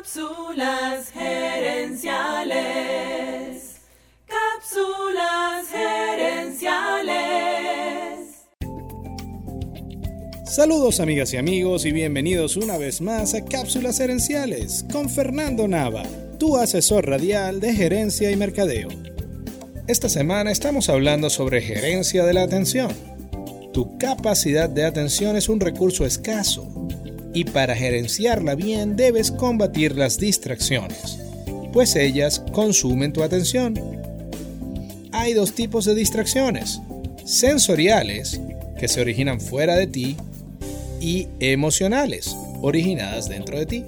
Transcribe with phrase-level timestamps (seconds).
[0.00, 2.06] Cápsulas gerenciales.
[4.26, 7.18] Cápsulas gerenciales.
[10.46, 16.04] Saludos amigas y amigos y bienvenidos una vez más a Cápsulas gerenciales con Fernando Nava,
[16.38, 18.88] tu asesor radial de gerencia y mercadeo.
[19.86, 22.90] Esta semana estamos hablando sobre gerencia de la atención.
[23.74, 26.79] Tu capacidad de atención es un recurso escaso
[27.32, 31.18] y para gerenciarla bien debes combatir las distracciones,
[31.72, 33.74] pues ellas consumen tu atención.
[35.12, 36.80] Hay dos tipos de distracciones,
[37.24, 38.40] sensoriales,
[38.78, 40.16] que se originan fuera de ti,
[41.00, 43.84] y emocionales, originadas dentro de ti.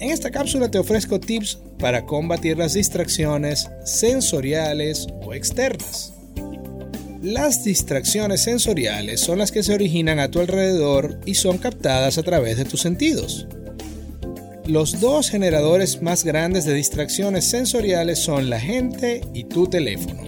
[0.00, 6.15] En esta cápsula te ofrezco tips para combatir las distracciones sensoriales o externas.
[7.26, 12.22] Las distracciones sensoriales son las que se originan a tu alrededor y son captadas a
[12.22, 13.48] través de tus sentidos.
[14.64, 20.22] Los dos generadores más grandes de distracciones sensoriales son la gente y tu teléfono.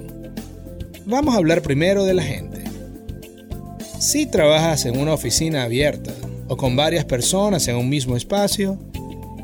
[1.06, 2.64] Vamos a hablar primero de la gente.
[4.00, 6.12] Si trabajas en una oficina abierta
[6.48, 8.76] o con varias personas en un mismo espacio,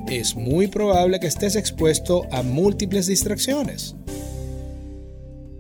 [0.09, 3.95] es muy probable que estés expuesto a múltiples distracciones.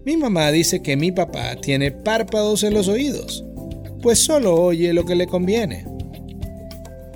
[0.05, 3.43] Mi mamá dice que mi papá tiene párpados en los oídos,
[4.03, 5.87] pues solo oye lo que le conviene.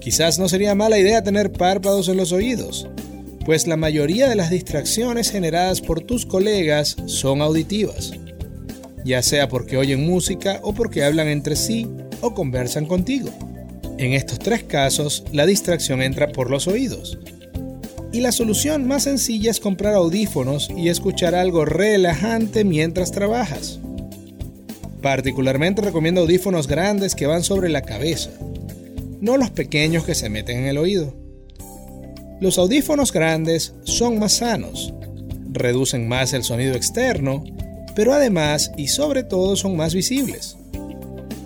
[0.00, 2.88] Quizás no sería mala idea tener párpados en los oídos,
[3.44, 8.12] pues la mayoría de las distracciones generadas por tus colegas son auditivas,
[9.04, 11.86] ya sea porque oyen música o porque hablan entre sí
[12.22, 13.28] o conversan contigo.
[13.98, 17.18] En estos tres casos, la distracción entra por los oídos,
[18.12, 23.80] y la solución más sencilla es comprar audífonos y escuchar algo relajante mientras trabajas.
[25.02, 28.30] Particularmente recomiendo audífonos grandes que van sobre la cabeza,
[29.20, 31.14] no los pequeños que se meten en el oído.
[32.40, 34.94] Los audífonos grandes son más sanos,
[35.50, 37.44] reducen más el sonido externo,
[37.94, 40.56] pero además y sobre todo son más visibles.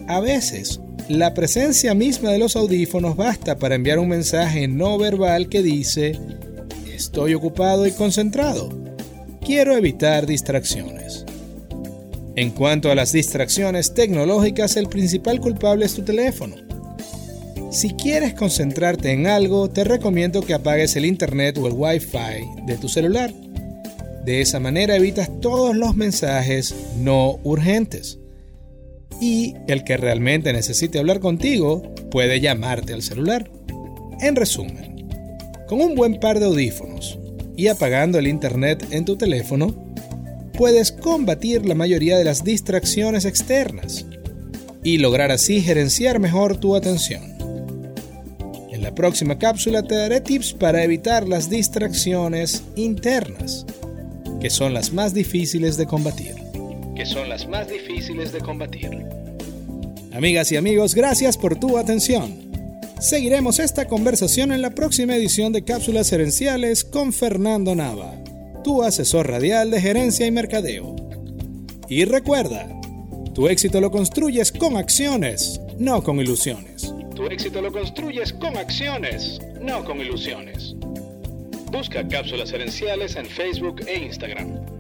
[0.07, 5.49] A veces, la presencia misma de los audífonos basta para enviar un mensaje no verbal
[5.49, 6.19] que dice
[7.03, 8.69] Estoy ocupado y concentrado.
[9.45, 11.27] Quiero evitar distracciones.
[12.37, 16.55] En cuanto a las distracciones tecnológicas, el principal culpable es tu teléfono.
[17.73, 22.77] Si quieres concentrarte en algo, te recomiendo que apagues el internet o el wifi de
[22.77, 23.35] tu celular.
[24.25, 28.21] De esa manera evitas todos los mensajes no urgentes.
[29.21, 33.51] Y el que realmente necesite hablar contigo puede llamarte al celular.
[34.21, 34.92] En resumen,
[35.67, 37.19] con un buen par de audífonos
[37.57, 39.95] y apagando el internet en tu teléfono,
[40.53, 44.07] puedes combatir la mayoría de las distracciones externas
[44.83, 47.23] y lograr así gerenciar mejor tu atención.
[48.71, 53.65] En la próxima cápsula te daré tips para evitar las distracciones internas,
[54.41, 56.35] que son las más difíciles de combatir.
[56.97, 58.91] Que son las más difíciles de combatir.
[60.13, 62.52] Amigas y amigos, gracias por tu atención.
[63.03, 68.15] Seguiremos esta conversación en la próxima edición de Cápsulas Herenciales con Fernando Nava,
[68.63, 70.95] tu asesor radial de gerencia y mercadeo.
[71.89, 72.69] Y recuerda,
[73.35, 76.95] tu éxito lo construyes con acciones, no con ilusiones.
[77.17, 80.77] Tu éxito lo construyes con acciones, no con ilusiones.
[81.73, 84.72] Busca Cápsulas Herenciales en Facebook e Instagram.